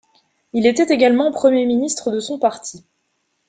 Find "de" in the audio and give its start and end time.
2.09-2.19